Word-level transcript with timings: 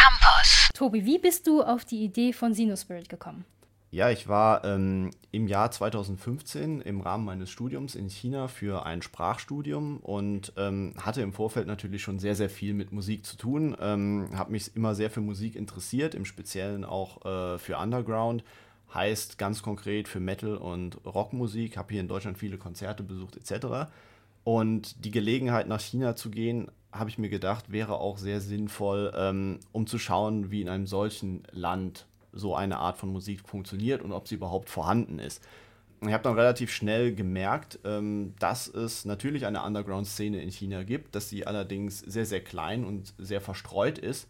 Campus. 0.00 0.70
Tobi, 0.72 1.04
wie 1.04 1.18
bist 1.18 1.46
du 1.46 1.62
auf 1.62 1.84
die 1.84 2.02
Idee 2.02 2.32
von 2.32 2.54
Sinospirit 2.54 3.08
gekommen? 3.08 3.44
Ja, 3.90 4.08
ich 4.08 4.28
war 4.28 4.64
ähm, 4.64 5.10
im 5.32 5.46
Jahr 5.48 5.70
2015 5.70 6.80
im 6.80 7.00
Rahmen 7.00 7.24
meines 7.24 7.50
Studiums 7.50 7.96
in 7.96 8.08
China 8.08 8.46
für 8.48 8.86
ein 8.86 9.02
Sprachstudium 9.02 9.98
und 9.98 10.52
ähm, 10.56 10.94
hatte 10.96 11.22
im 11.22 11.32
Vorfeld 11.32 11.66
natürlich 11.66 12.02
schon 12.02 12.18
sehr, 12.18 12.36
sehr 12.36 12.48
viel 12.48 12.72
mit 12.72 12.92
Musik 12.92 13.26
zu 13.26 13.36
tun. 13.36 13.76
Ähm, 13.80 14.30
habe 14.34 14.52
mich 14.52 14.74
immer 14.74 14.94
sehr 14.94 15.10
für 15.10 15.20
Musik 15.20 15.56
interessiert, 15.56 16.14
im 16.14 16.24
Speziellen 16.24 16.84
auch 16.84 17.24
äh, 17.26 17.58
für 17.58 17.76
Underground. 17.76 18.44
Heißt 18.94 19.38
ganz 19.38 19.62
konkret 19.62 20.08
für 20.08 20.20
Metal 20.20 20.56
und 20.56 21.04
Rockmusik. 21.04 21.76
Habe 21.76 21.92
hier 21.92 22.00
in 22.00 22.08
Deutschland 22.08 22.38
viele 22.38 22.58
Konzerte 22.58 23.02
besucht 23.02 23.36
etc. 23.36 23.90
Und 24.44 25.04
die 25.04 25.10
Gelegenheit 25.10 25.68
nach 25.68 25.80
China 25.80 26.16
zu 26.16 26.30
gehen, 26.30 26.70
habe 26.92 27.10
ich 27.10 27.18
mir 27.18 27.28
gedacht, 27.28 27.70
wäre 27.70 27.98
auch 27.98 28.18
sehr 28.18 28.40
sinnvoll, 28.40 29.12
ähm, 29.16 29.60
um 29.72 29.86
zu 29.86 29.98
schauen, 29.98 30.50
wie 30.50 30.62
in 30.62 30.68
einem 30.68 30.86
solchen 30.86 31.44
Land 31.52 32.06
so 32.32 32.54
eine 32.54 32.78
Art 32.78 32.96
von 32.98 33.12
Musik 33.12 33.48
funktioniert 33.48 34.02
und 34.02 34.12
ob 34.12 34.28
sie 34.28 34.36
überhaupt 34.36 34.68
vorhanden 34.68 35.18
ist. 35.18 35.42
Ich 36.02 36.12
habe 36.12 36.22
dann 36.22 36.34
relativ 36.34 36.72
schnell 36.72 37.14
gemerkt, 37.14 37.78
ähm, 37.84 38.34
dass 38.38 38.68
es 38.68 39.04
natürlich 39.04 39.44
eine 39.46 39.62
Underground-Szene 39.62 40.40
in 40.40 40.50
China 40.50 40.82
gibt, 40.82 41.14
dass 41.14 41.28
sie 41.28 41.46
allerdings 41.46 41.98
sehr, 42.00 42.24
sehr 42.24 42.42
klein 42.42 42.84
und 42.84 43.12
sehr 43.18 43.40
verstreut 43.40 43.98
ist, 43.98 44.28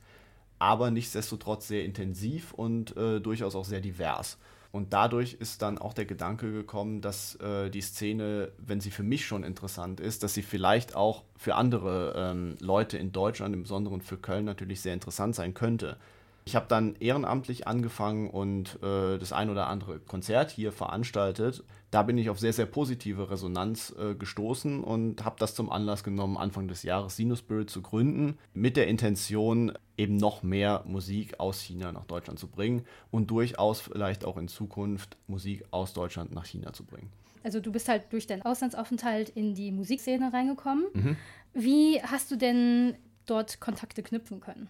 aber 0.58 0.90
nichtsdestotrotz 0.90 1.68
sehr 1.68 1.84
intensiv 1.84 2.52
und 2.52 2.96
äh, 2.96 3.20
durchaus 3.20 3.54
auch 3.54 3.64
sehr 3.64 3.80
divers. 3.80 4.36
Und 4.72 4.92
dadurch 4.92 5.34
ist 5.34 5.62
dann 5.62 5.78
auch 5.78 5.94
der 5.94 6.04
Gedanke 6.04 6.52
gekommen, 6.52 7.00
dass 7.00 7.34
äh, 7.36 7.70
die 7.70 7.80
Szene, 7.80 8.52
wenn 8.58 8.80
sie 8.80 8.92
für 8.92 9.02
mich 9.02 9.26
schon 9.26 9.42
interessant 9.42 9.98
ist, 9.98 10.22
dass 10.22 10.34
sie 10.34 10.42
vielleicht 10.42 10.94
auch 10.94 11.24
für 11.36 11.56
andere 11.56 12.14
ähm, 12.16 12.56
Leute 12.60 12.96
in 12.96 13.10
Deutschland, 13.10 13.54
im 13.54 13.62
Besonderen 13.62 14.00
für 14.00 14.16
Köln, 14.16 14.44
natürlich 14.44 14.80
sehr 14.80 14.94
interessant 14.94 15.34
sein 15.34 15.54
könnte. 15.54 15.96
Ich 16.44 16.56
habe 16.56 16.66
dann 16.68 16.96
ehrenamtlich 16.96 17.66
angefangen 17.66 18.30
und 18.30 18.82
äh, 18.82 19.18
das 19.18 19.32
ein 19.32 19.50
oder 19.50 19.66
andere 19.68 19.98
Konzert 20.00 20.50
hier 20.50 20.72
veranstaltet. 20.72 21.62
Da 21.90 22.02
bin 22.02 22.18
ich 22.18 22.30
auf 22.30 22.38
sehr, 22.38 22.52
sehr 22.52 22.66
positive 22.66 23.30
Resonanz 23.30 23.94
äh, 23.98 24.14
gestoßen 24.14 24.82
und 24.82 25.24
habe 25.24 25.36
das 25.38 25.54
zum 25.54 25.70
Anlass 25.70 26.04
genommen, 26.04 26.36
Anfang 26.36 26.68
des 26.68 26.82
Jahres 26.82 27.16
Sinospirit 27.16 27.68
zu 27.68 27.82
gründen, 27.82 28.38
mit 28.54 28.76
der 28.76 28.88
Intention, 28.88 29.72
eben 29.96 30.16
noch 30.16 30.42
mehr 30.42 30.82
Musik 30.86 31.38
aus 31.38 31.60
China 31.60 31.92
nach 31.92 32.04
Deutschland 32.04 32.38
zu 32.38 32.48
bringen 32.48 32.84
und 33.10 33.30
durchaus 33.30 33.80
vielleicht 33.80 34.24
auch 34.24 34.38
in 34.38 34.48
Zukunft 34.48 35.16
Musik 35.26 35.64
aus 35.72 35.92
Deutschland 35.92 36.32
nach 36.32 36.46
China 36.46 36.72
zu 36.72 36.84
bringen. 36.84 37.10
Also 37.42 37.60
du 37.60 37.72
bist 37.72 37.88
halt 37.88 38.12
durch 38.12 38.26
deinen 38.26 38.42
Auslandsaufenthalt 38.42 39.30
in 39.30 39.54
die 39.54 39.72
Musikszene 39.72 40.32
reingekommen. 40.32 40.86
Mhm. 40.92 41.16
Wie 41.54 42.02
hast 42.02 42.30
du 42.30 42.36
denn 42.36 42.94
dort 43.26 43.60
Kontakte 43.60 44.02
knüpfen 44.02 44.40
können? 44.40 44.68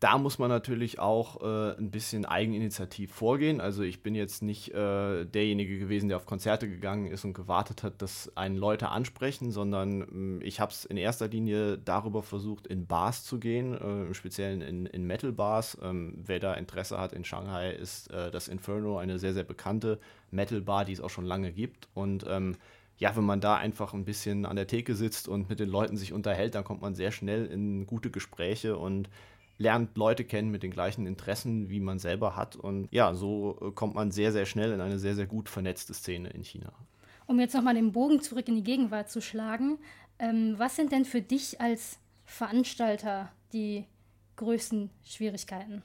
Da 0.00 0.16
muss 0.16 0.38
man 0.38 0.48
natürlich 0.48 1.00
auch 1.00 1.42
äh, 1.42 1.76
ein 1.76 1.90
bisschen 1.90 2.24
eigeninitiativ 2.24 3.12
vorgehen. 3.12 3.60
Also 3.60 3.82
ich 3.82 4.00
bin 4.02 4.14
jetzt 4.14 4.42
nicht 4.42 4.72
äh, 4.72 5.24
derjenige 5.24 5.78
gewesen, 5.78 6.08
der 6.08 6.18
auf 6.18 6.26
Konzerte 6.26 6.68
gegangen 6.68 7.08
ist 7.08 7.24
und 7.24 7.34
gewartet 7.34 7.82
hat, 7.82 8.00
dass 8.00 8.30
einen 8.36 8.56
Leute 8.56 8.90
ansprechen, 8.90 9.50
sondern 9.50 10.40
äh, 10.40 10.44
ich 10.44 10.60
habe 10.60 10.70
es 10.70 10.84
in 10.84 10.96
erster 10.96 11.26
Linie 11.26 11.78
darüber 11.78 12.22
versucht, 12.22 12.68
in 12.68 12.86
Bars 12.86 13.24
zu 13.24 13.40
gehen, 13.40 13.74
äh, 13.74 14.06
im 14.06 14.14
Speziellen 14.14 14.60
in, 14.60 14.86
in 14.86 15.04
Metal-Bars. 15.04 15.78
Ähm, 15.82 16.14
wer 16.24 16.38
da 16.38 16.54
Interesse 16.54 16.98
hat 16.98 17.12
in 17.12 17.24
Shanghai, 17.24 17.72
ist 17.72 18.12
äh, 18.12 18.30
das 18.30 18.46
Inferno, 18.46 18.98
eine 18.98 19.18
sehr, 19.18 19.34
sehr 19.34 19.44
bekannte 19.44 19.98
Metal-Bar, 20.30 20.84
die 20.84 20.92
es 20.92 21.00
auch 21.00 21.10
schon 21.10 21.26
lange 21.26 21.50
gibt. 21.50 21.88
Und 21.94 22.24
ähm, 22.28 22.54
ja, 22.98 23.16
wenn 23.16 23.24
man 23.24 23.40
da 23.40 23.56
einfach 23.56 23.94
ein 23.94 24.04
bisschen 24.04 24.46
an 24.46 24.54
der 24.54 24.68
Theke 24.68 24.94
sitzt 24.94 25.26
und 25.26 25.48
mit 25.48 25.58
den 25.58 25.68
Leuten 25.68 25.96
sich 25.96 26.12
unterhält, 26.12 26.54
dann 26.54 26.62
kommt 26.62 26.82
man 26.82 26.94
sehr 26.94 27.10
schnell 27.10 27.46
in 27.46 27.86
gute 27.86 28.10
Gespräche 28.10 28.76
und 28.76 29.08
lernt 29.58 29.96
Leute 29.96 30.24
kennen 30.24 30.50
mit 30.50 30.62
den 30.62 30.70
gleichen 30.70 31.06
Interessen, 31.06 31.68
wie 31.68 31.80
man 31.80 31.98
selber 31.98 32.36
hat. 32.36 32.56
Und 32.56 32.88
ja, 32.90 33.12
so 33.14 33.58
äh, 33.60 33.70
kommt 33.72 33.94
man 33.94 34.10
sehr, 34.10 34.32
sehr 34.32 34.46
schnell 34.46 34.72
in 34.72 34.80
eine 34.80 34.98
sehr, 34.98 35.14
sehr 35.14 35.26
gut 35.26 35.48
vernetzte 35.48 35.94
Szene 35.94 36.30
in 36.30 36.42
China. 36.42 36.72
Um 37.26 37.38
jetzt 37.40 37.54
nochmal 37.54 37.74
den 37.74 37.92
Bogen 37.92 38.22
zurück 38.22 38.48
in 38.48 38.56
die 38.56 38.62
Gegenwart 38.62 39.10
zu 39.10 39.20
schlagen, 39.20 39.78
ähm, 40.18 40.54
was 40.56 40.76
sind 40.76 40.92
denn 40.92 41.04
für 41.04 41.20
dich 41.20 41.60
als 41.60 41.98
Veranstalter 42.24 43.30
die 43.52 43.84
größten 44.36 44.90
Schwierigkeiten? 45.04 45.82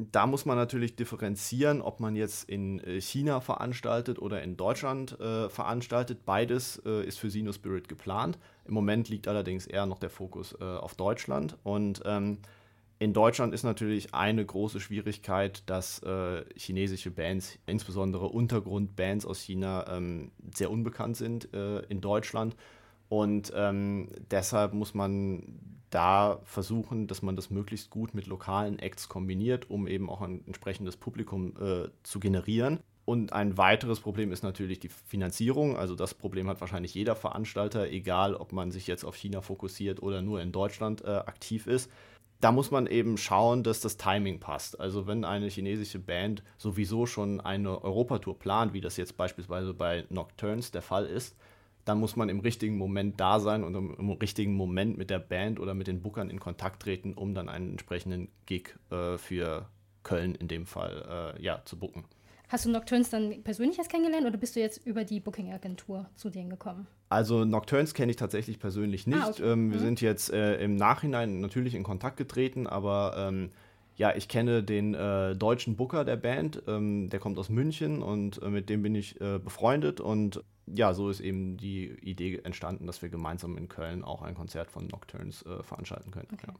Da 0.00 0.28
muss 0.28 0.46
man 0.46 0.56
natürlich 0.56 0.94
differenzieren, 0.94 1.82
ob 1.82 1.98
man 1.98 2.14
jetzt 2.14 2.48
in 2.48 2.78
äh, 2.84 3.00
China 3.00 3.40
veranstaltet 3.40 4.20
oder 4.20 4.42
in 4.42 4.56
Deutschland 4.56 5.18
äh, 5.18 5.48
veranstaltet. 5.48 6.24
Beides 6.24 6.80
äh, 6.86 7.04
ist 7.04 7.18
für 7.18 7.30
Sino 7.30 7.52
Spirit 7.52 7.88
geplant. 7.88 8.38
Im 8.64 8.74
Moment 8.74 9.08
liegt 9.08 9.26
allerdings 9.26 9.66
eher 9.66 9.86
noch 9.86 9.98
der 9.98 10.10
Fokus 10.10 10.54
äh, 10.60 10.64
auf 10.64 10.94
Deutschland. 10.94 11.58
Und 11.64 12.00
ähm, 12.04 12.38
in 13.00 13.12
Deutschland 13.12 13.54
ist 13.54 13.62
natürlich 13.62 14.12
eine 14.12 14.44
große 14.44 14.80
Schwierigkeit, 14.80 15.62
dass 15.66 16.02
äh, 16.02 16.44
chinesische 16.56 17.12
Bands, 17.12 17.58
insbesondere 17.66 18.26
Untergrundbands 18.26 19.24
aus 19.24 19.40
China, 19.40 19.86
ähm, 19.88 20.32
sehr 20.52 20.70
unbekannt 20.70 21.16
sind 21.16 21.52
äh, 21.54 21.80
in 21.82 22.00
Deutschland. 22.00 22.56
Und 23.08 23.52
ähm, 23.54 24.10
deshalb 24.30 24.74
muss 24.74 24.94
man 24.94 25.60
da 25.90 26.40
versuchen, 26.44 27.06
dass 27.06 27.22
man 27.22 27.36
das 27.36 27.50
möglichst 27.50 27.88
gut 27.88 28.14
mit 28.14 28.26
lokalen 28.26 28.78
Acts 28.80 29.08
kombiniert, 29.08 29.70
um 29.70 29.86
eben 29.86 30.10
auch 30.10 30.20
ein 30.20 30.44
entsprechendes 30.46 30.96
Publikum 30.96 31.54
äh, 31.60 31.88
zu 32.02 32.18
generieren. 32.18 32.80
Und 33.04 33.32
ein 33.32 33.56
weiteres 33.56 34.00
Problem 34.00 34.32
ist 34.32 34.42
natürlich 34.42 34.80
die 34.80 34.90
Finanzierung. 34.90 35.76
Also 35.78 35.94
das 35.94 36.12
Problem 36.14 36.48
hat 36.48 36.60
wahrscheinlich 36.60 36.92
jeder 36.92 37.16
Veranstalter, 37.16 37.88
egal 37.88 38.34
ob 38.34 38.52
man 38.52 38.70
sich 38.70 38.86
jetzt 38.86 39.04
auf 39.04 39.16
China 39.16 39.40
fokussiert 39.40 40.02
oder 40.02 40.20
nur 40.20 40.42
in 40.42 40.52
Deutschland 40.52 41.04
äh, 41.04 41.08
aktiv 41.08 41.66
ist 41.68 41.90
da 42.40 42.52
muss 42.52 42.70
man 42.70 42.86
eben 42.86 43.16
schauen, 43.16 43.62
dass 43.62 43.80
das 43.80 43.96
Timing 43.96 44.38
passt. 44.38 44.78
Also 44.78 45.06
wenn 45.06 45.24
eine 45.24 45.48
chinesische 45.48 45.98
Band 45.98 46.42
sowieso 46.56 47.06
schon 47.06 47.40
eine 47.40 47.82
Europatour 47.82 48.38
plant, 48.38 48.72
wie 48.72 48.80
das 48.80 48.96
jetzt 48.96 49.16
beispielsweise 49.16 49.74
bei 49.74 50.04
Nocturnes 50.08 50.70
der 50.70 50.82
Fall 50.82 51.06
ist, 51.06 51.36
dann 51.84 51.98
muss 51.98 52.16
man 52.16 52.28
im 52.28 52.40
richtigen 52.40 52.76
Moment 52.76 53.18
da 53.18 53.40
sein 53.40 53.64
und 53.64 53.74
im, 53.74 54.10
richtigen 54.12 54.52
Moment 54.52 54.98
mit 54.98 55.10
der 55.10 55.18
Band 55.18 55.58
oder 55.58 55.74
mit 55.74 55.86
den 55.86 56.02
Bookern 56.02 56.28
in 56.28 56.38
Kontakt 56.38 56.82
treten, 56.82 57.14
um 57.14 57.34
dann 57.34 57.48
einen 57.48 57.70
entsprechenden 57.70 58.28
Gig 58.46 58.78
äh, 58.90 59.16
für 59.16 59.68
Köln 60.02 60.34
in 60.34 60.48
dem 60.48 60.66
Fall 60.66 61.34
äh, 61.38 61.42
ja, 61.42 61.62
zu 61.64 61.78
booken. 61.78 62.04
Hast 62.48 62.64
du 62.64 62.70
Nocturnes 62.70 63.10
dann 63.10 63.42
persönlich 63.42 63.76
erst 63.76 63.90
kennengelernt 63.90 64.26
oder 64.26 64.38
bist 64.38 64.56
du 64.56 64.60
jetzt 64.60 64.86
über 64.86 65.04
die 65.04 65.20
Booking-Agentur 65.20 66.08
zu 66.14 66.30
denen 66.30 66.48
gekommen? 66.48 66.86
Also 67.10 67.44
Nocturnes 67.44 67.92
kenne 67.92 68.10
ich 68.10 68.16
tatsächlich 68.16 68.58
persönlich 68.58 69.06
nicht. 69.06 69.22
Ah, 69.22 69.28
okay. 69.28 69.52
ähm, 69.52 69.70
wir 69.70 69.78
mhm. 69.78 69.84
sind 69.84 70.00
jetzt 70.00 70.32
äh, 70.32 70.56
im 70.62 70.76
Nachhinein 70.76 71.40
natürlich 71.40 71.74
in 71.74 71.82
Kontakt 71.82 72.16
getreten, 72.16 72.66
aber 72.66 73.14
ähm, 73.18 73.50
ja, 73.96 74.14
ich 74.16 74.28
kenne 74.28 74.62
den 74.62 74.94
äh, 74.94 75.36
deutschen 75.36 75.76
Booker 75.76 76.04
der 76.04 76.16
Band, 76.16 76.62
ähm, 76.66 77.10
der 77.10 77.20
kommt 77.20 77.38
aus 77.38 77.50
München 77.50 78.00
und 78.00 78.40
äh, 78.42 78.48
mit 78.48 78.70
dem 78.70 78.82
bin 78.82 78.94
ich 78.94 79.20
äh, 79.20 79.38
befreundet 79.38 80.00
und 80.00 80.42
ja, 80.66 80.94
so 80.94 81.10
ist 81.10 81.20
eben 81.20 81.56
die 81.56 81.88
Idee 82.00 82.40
entstanden, 82.44 82.86
dass 82.86 83.02
wir 83.02 83.08
gemeinsam 83.08 83.58
in 83.58 83.68
Köln 83.68 84.04
auch 84.04 84.22
ein 84.22 84.34
Konzert 84.34 84.70
von 84.70 84.86
Nocturnes 84.86 85.44
äh, 85.44 85.62
veranstalten 85.62 86.10
können. 86.10 86.28
Okay. 86.32 86.46
Ja. 86.48 86.54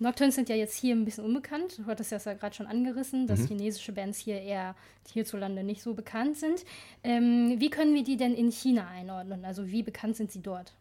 Nocturnes 0.00 0.36
sind 0.36 0.48
ja 0.48 0.54
jetzt 0.54 0.76
hier 0.76 0.94
ein 0.94 1.04
bisschen 1.04 1.24
unbekannt. 1.24 1.78
Du 1.78 1.86
hattest 1.86 2.12
das 2.12 2.24
ja 2.24 2.34
gerade 2.34 2.54
schon 2.54 2.66
angerissen, 2.66 3.26
dass 3.26 3.40
mhm. 3.40 3.48
chinesische 3.48 3.92
Bands 3.92 4.18
hier 4.18 4.40
eher 4.40 4.76
hierzulande 5.12 5.64
nicht 5.64 5.82
so 5.82 5.94
bekannt 5.94 6.36
sind. 6.36 6.64
Ähm, 7.02 7.56
wie 7.58 7.70
können 7.70 7.94
wir 7.94 8.04
die 8.04 8.16
denn 8.16 8.34
in 8.34 8.52
China 8.52 8.86
einordnen? 8.88 9.44
Also 9.44 9.66
wie 9.66 9.82
bekannt 9.82 10.16
sind 10.16 10.30
sie 10.30 10.42
dort? 10.42 10.74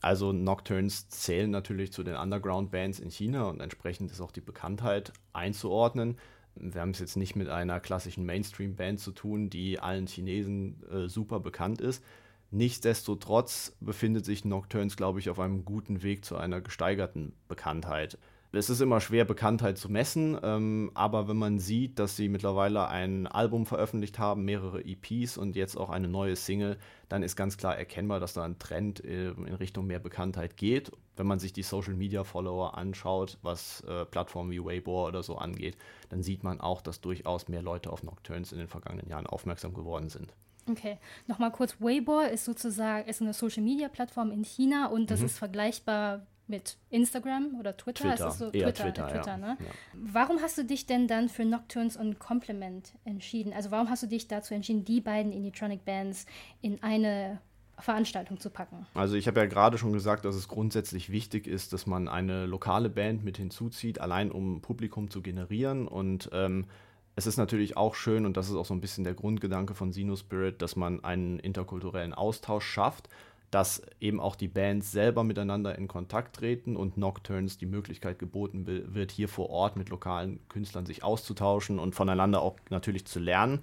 Also 0.00 0.32
Nocturnes 0.32 1.08
zählen 1.08 1.50
natürlich 1.50 1.92
zu 1.92 2.02
den 2.02 2.16
Underground-Bands 2.16 2.98
in 2.98 3.10
China 3.10 3.48
und 3.48 3.60
entsprechend 3.60 4.10
ist 4.10 4.20
auch 4.20 4.32
die 4.32 4.42
Bekanntheit 4.42 5.12
einzuordnen. 5.32 6.18
Wir 6.56 6.80
haben 6.80 6.90
es 6.90 6.98
jetzt 6.98 7.16
nicht 7.16 7.36
mit 7.36 7.48
einer 7.48 7.80
klassischen 7.80 8.26
Mainstream-Band 8.26 9.00
zu 9.00 9.12
tun, 9.12 9.48
die 9.48 9.80
allen 9.80 10.06
Chinesen 10.06 10.82
äh, 10.90 11.08
super 11.08 11.40
bekannt 11.40 11.80
ist. 11.80 12.04
Nichtsdestotrotz 12.54 13.76
befindet 13.80 14.24
sich 14.24 14.44
Nocturnes, 14.44 14.96
glaube 14.96 15.18
ich, 15.18 15.28
auf 15.28 15.40
einem 15.40 15.64
guten 15.64 16.04
Weg 16.04 16.24
zu 16.24 16.36
einer 16.36 16.60
gesteigerten 16.60 17.32
Bekanntheit. 17.48 18.16
Es 18.52 18.70
ist 18.70 18.80
immer 18.80 19.00
schwer, 19.00 19.24
Bekanntheit 19.24 19.76
zu 19.76 19.90
messen, 19.90 20.38
ähm, 20.40 20.92
aber 20.94 21.26
wenn 21.26 21.36
man 21.36 21.58
sieht, 21.58 21.98
dass 21.98 22.14
sie 22.14 22.28
mittlerweile 22.28 22.86
ein 22.86 23.26
Album 23.26 23.66
veröffentlicht 23.66 24.20
haben, 24.20 24.44
mehrere 24.44 24.84
EPs 24.84 25.36
und 25.36 25.56
jetzt 25.56 25.76
auch 25.76 25.90
eine 25.90 26.06
neue 26.06 26.36
Single, 26.36 26.78
dann 27.08 27.24
ist 27.24 27.34
ganz 27.34 27.56
klar 27.56 27.76
erkennbar, 27.76 28.20
dass 28.20 28.34
da 28.34 28.44
ein 28.44 28.60
Trend 28.60 29.04
äh, 29.04 29.30
in 29.30 29.54
Richtung 29.54 29.88
mehr 29.88 29.98
Bekanntheit 29.98 30.56
geht. 30.56 30.92
Wenn 31.16 31.26
man 31.26 31.40
sich 31.40 31.52
die 31.52 31.64
Social 31.64 31.94
Media 31.94 32.22
Follower 32.22 32.78
anschaut, 32.78 33.36
was 33.42 33.80
äh, 33.88 34.04
Plattformen 34.04 34.52
wie 34.52 34.64
Weibo 34.64 35.08
oder 35.08 35.24
so 35.24 35.38
angeht, 35.38 35.76
dann 36.08 36.22
sieht 36.22 36.44
man 36.44 36.60
auch, 36.60 36.82
dass 36.82 37.00
durchaus 37.00 37.48
mehr 37.48 37.62
Leute 37.62 37.90
auf 37.90 38.04
Nocturnes 38.04 38.52
in 38.52 38.58
den 38.58 38.68
vergangenen 38.68 39.08
Jahren 39.08 39.26
aufmerksam 39.26 39.74
geworden 39.74 40.08
sind. 40.08 40.32
Okay, 40.70 40.98
nochmal 41.26 41.50
kurz. 41.50 41.76
Weibo 41.80 42.20
ist 42.20 42.44
sozusagen 42.44 43.08
ist 43.08 43.20
eine 43.20 43.34
Social-Media-Plattform 43.34 44.30
in 44.30 44.44
China 44.44 44.86
und 44.86 45.10
das 45.10 45.20
mhm. 45.20 45.26
ist 45.26 45.38
vergleichbar 45.38 46.26
mit 46.46 46.76
Instagram 46.90 47.58
oder 47.58 47.76
Twitter. 47.76 48.10
Twitter, 48.10 48.30
so 48.30 48.50
Twitter, 48.50 48.74
Twitter, 48.74 49.08
Twitter 49.08 49.26
ja. 49.26 49.36
ne? 49.36 49.56
Ja. 49.58 49.66
Warum 49.94 50.40
hast 50.40 50.58
du 50.58 50.64
dich 50.64 50.86
denn 50.86 51.08
dann 51.08 51.28
für 51.28 51.44
Nocturnes 51.44 51.96
und 51.96 52.18
Complement 52.18 52.92
entschieden? 53.04 53.52
Also 53.52 53.70
warum 53.70 53.88
hast 53.88 54.02
du 54.02 54.06
dich 54.06 54.28
dazu 54.28 54.54
entschieden, 54.54 54.84
die 54.84 55.00
beiden 55.00 55.32
Electronic 55.32 55.84
Bands 55.84 56.26
in 56.60 56.82
eine 56.82 57.40
Veranstaltung 57.78 58.38
zu 58.38 58.50
packen. 58.50 58.86
Also 58.94 59.16
ich 59.16 59.26
habe 59.26 59.40
ja 59.40 59.46
gerade 59.46 59.78
schon 59.78 59.92
gesagt, 59.92 60.24
dass 60.24 60.36
es 60.36 60.48
grundsätzlich 60.48 61.10
wichtig 61.10 61.46
ist, 61.46 61.72
dass 61.72 61.86
man 61.86 62.08
eine 62.08 62.46
lokale 62.46 62.88
Band 62.88 63.24
mit 63.24 63.36
hinzuzieht, 63.36 64.00
allein 64.00 64.30
um 64.30 64.60
Publikum 64.60 65.10
zu 65.10 65.22
generieren. 65.22 65.88
Und 65.88 66.30
ähm, 66.32 66.66
es 67.16 67.26
ist 67.26 67.36
natürlich 67.36 67.76
auch 67.76 67.94
schön, 67.94 68.26
und 68.26 68.36
das 68.36 68.48
ist 68.48 68.56
auch 68.56 68.66
so 68.66 68.74
ein 68.74 68.80
bisschen 68.80 69.04
der 69.04 69.14
Grundgedanke 69.14 69.74
von 69.74 69.92
Sino 69.92 70.16
Spirit, 70.16 70.60
dass 70.62 70.76
man 70.76 71.04
einen 71.04 71.38
interkulturellen 71.38 72.12
Austausch 72.12 72.66
schafft, 72.66 73.08
dass 73.50 73.82
eben 74.00 74.18
auch 74.18 74.34
die 74.34 74.48
Bands 74.48 74.90
selber 74.90 75.22
miteinander 75.22 75.78
in 75.78 75.86
Kontakt 75.86 76.36
treten 76.36 76.74
und 76.74 76.96
Nocturnes 76.96 77.56
die 77.56 77.66
Möglichkeit 77.66 78.18
geboten 78.18 78.66
wird, 78.66 79.12
hier 79.12 79.28
vor 79.28 79.48
Ort 79.50 79.76
mit 79.76 79.90
lokalen 79.90 80.40
Künstlern 80.48 80.86
sich 80.86 81.04
auszutauschen 81.04 81.78
und 81.78 81.94
voneinander 81.94 82.42
auch 82.42 82.56
natürlich 82.70 83.04
zu 83.04 83.20
lernen. 83.20 83.62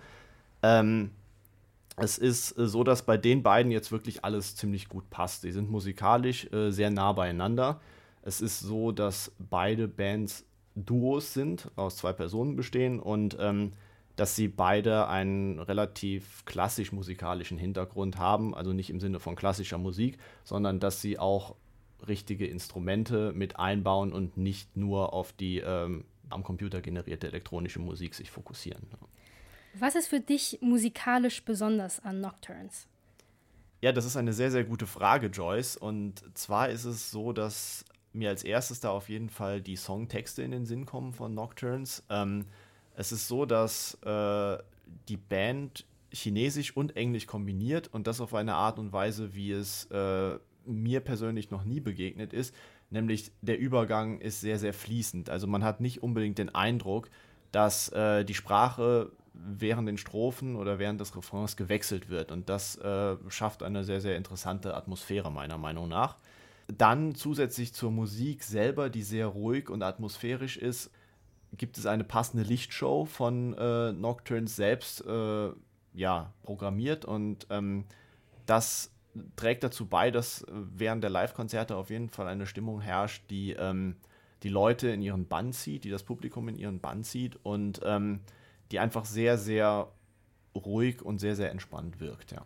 Ähm, 0.64 1.12
es 1.98 2.18
ist 2.18 2.58
äh, 2.58 2.68
so, 2.68 2.86
dass 2.86 3.04
bei 3.04 3.18
den 3.18 3.44
beiden 3.44 3.72
jetzt 3.72 3.92
wirklich 3.92 4.24
alles 4.24 4.56
ziemlich 4.56 4.88
gut 4.88 5.10
passt. 5.10 5.44
Die 5.44 5.52
sind 5.52 5.70
musikalisch 5.70 6.52
äh, 6.54 6.72
sehr 6.72 6.90
nah 6.90 7.12
beieinander. 7.12 7.82
Es 8.22 8.40
ist 8.40 8.62
so, 8.62 8.94
dass 8.94 9.34
beide 9.40 9.90
Bands 9.90 10.46
Duos 10.76 11.34
sind, 11.34 11.70
aus 11.76 11.98
zwei 11.98 12.14
Personen 12.14 12.56
bestehen 12.56 13.00
und 13.00 13.38
ähm, 13.40 13.74
dass 14.16 14.36
sie 14.36 14.48
beide 14.48 15.08
einen 15.08 15.60
relativ 15.60 16.46
klassisch 16.46 16.92
musikalischen 16.92 17.58
Hintergrund 17.58 18.18
haben, 18.18 18.54
also 18.54 18.74
nicht 18.74 18.90
im 18.90 19.00
Sinne 19.00 19.20
von 19.20 19.36
klassischer 19.36 19.78
Musik, 19.78 20.18
sondern 20.44 20.80
dass 20.80 21.02
sie 21.02 21.18
auch 21.18 21.56
richtige 22.08 22.46
Instrumente 22.48 23.32
mit 23.34 23.60
einbauen 23.60 24.12
und 24.12 24.38
nicht 24.38 24.76
nur 24.76 25.14
auf 25.14 25.34
die 25.34 25.60
ähm, 25.60 26.06
am 26.30 26.44
Computer 26.44 26.82
generierte 26.82 27.28
elektronische 27.28 27.80
Musik 27.80 28.16
sich 28.16 28.32
fokussieren. 28.32 28.88
Was 29.74 29.96
ist 29.96 30.08
für 30.08 30.20
dich 30.20 30.60
musikalisch 30.62 31.44
besonders 31.44 32.00
an 32.04 32.22
Nocturnes? 32.22 32.88
Ja, 33.82 33.92
das 33.92 34.06
ist 34.06 34.16
eine 34.16 34.34
sehr, 34.34 34.52
sehr 34.52 34.64
gute 34.64 34.86
Frage, 34.86 35.28
Joyce. 35.28 35.78
Und 35.78 36.24
zwar 36.38 36.70
ist 36.70 36.86
es 36.86 37.10
so, 37.10 37.34
dass 37.34 37.86
mir 38.14 38.30
als 38.30 38.44
erstes 38.44 38.80
da 38.80 38.90
auf 38.90 39.10
jeden 39.10 39.30
Fall 39.30 39.62
die 39.62 39.76
Songtexte 39.76 40.44
in 40.44 40.52
den 40.52 40.66
Sinn 40.66 40.86
kommen 40.86 41.14
von 41.14 41.34
Nocturnes. 41.34 42.04
Ähm, 42.10 42.46
es 42.96 43.12
ist 43.12 43.28
so, 43.28 43.46
dass 43.46 43.96
äh, 44.04 44.58
die 45.08 45.18
Band 45.18 45.86
Chinesisch 46.12 46.76
und 46.76 46.98
Englisch 46.98 47.26
kombiniert 47.26 47.90
und 47.94 48.08
das 48.08 48.20
auf 48.20 48.34
eine 48.34 48.56
Art 48.56 48.80
und 48.80 48.92
Weise, 48.92 49.34
wie 49.34 49.52
es 49.52 49.86
äh, 49.86 50.38
mir 50.66 51.00
persönlich 51.00 51.52
noch 51.52 51.64
nie 51.64 51.80
begegnet 51.80 52.34
ist. 52.34 52.54
Nämlich 52.90 53.32
der 53.42 53.58
Übergang 53.58 54.20
ist 54.20 54.42
sehr, 54.42 54.60
sehr 54.60 54.74
fließend. 54.74 55.30
Also 55.30 55.48
man 55.48 55.64
hat 55.64 55.80
nicht 55.80 56.04
unbedingt 56.04 56.38
den 56.38 56.54
Eindruck, 56.54 57.10
dass 57.52 57.90
äh, 57.90 58.26
die 58.26 58.34
Sprache 58.34 59.12
während 59.34 59.88
den 59.88 59.98
Strophen 59.98 60.58
oder 60.58 60.78
während 60.78 61.00
des 61.00 61.16
Refrains 61.16 61.56
gewechselt 61.56 62.10
wird. 62.10 62.32
Und 62.32 62.50
das 62.50 62.76
äh, 62.78 63.16
schafft 63.30 63.64
eine 63.64 63.86
sehr, 63.86 64.02
sehr 64.02 64.18
interessante 64.18 64.76
Atmosphäre, 64.76 65.32
meiner 65.32 65.58
Meinung 65.58 65.88
nach. 65.88 66.18
Dann 66.78 67.16
zusätzlich 67.16 67.74
zur 67.74 67.92
Musik 67.92 68.44
selber, 68.44 68.90
die 68.90 69.04
sehr 69.04 69.28
ruhig 69.28 69.70
und 69.70 69.84
atmosphärisch 69.84 70.58
ist, 70.58 70.92
gibt 71.58 71.78
es 71.78 71.86
eine 71.86 72.04
passende 72.04 72.44
Lichtshow 72.44 73.06
von 73.06 73.54
äh, 73.58 73.92
Nocturnes 73.92 74.56
selbst 74.56 75.06
äh, 75.06 75.50
ja, 75.94 76.34
programmiert. 76.44 77.04
Und 77.04 77.48
ähm, 77.50 77.86
das 78.46 78.92
trägt 79.36 79.64
dazu 79.64 79.86
bei, 79.88 80.12
dass 80.12 80.46
während 80.50 81.04
der 81.04 81.10
Live-Konzerte 81.10 81.76
auf 81.76 81.90
jeden 81.90 82.10
Fall 82.10 82.28
eine 82.28 82.46
Stimmung 82.46 82.80
herrscht, 82.80 83.24
die 83.30 83.52
ähm, 83.52 83.98
die 84.44 84.50
Leute 84.50 84.90
in 84.90 85.02
ihren 85.02 85.28
Bann 85.28 85.54
zieht, 85.54 85.84
die 85.84 85.90
das 85.90 86.04
Publikum 86.04 86.48
in 86.48 86.58
ihren 86.58 86.80
Bann 86.80 87.04
zieht 87.04 87.38
und 87.44 87.82
ähm, 87.84 88.22
die 88.72 88.80
einfach 88.80 89.06
sehr, 89.06 89.38
sehr 89.38 89.92
ruhig 90.56 91.02
und 91.02 91.20
sehr, 91.20 91.36
sehr 91.36 91.52
entspannt 91.52 92.00
wirkt, 92.00 92.32
ja. 92.32 92.46